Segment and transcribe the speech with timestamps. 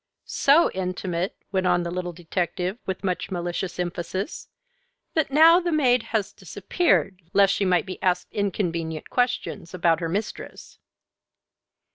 [0.25, 4.49] "So intimate," went on the little detective, with much malicious emphasis,
[5.13, 10.09] "that now the maid has disappeared lest she might be asked inconvenient questions about her
[10.09, 10.79] mistress."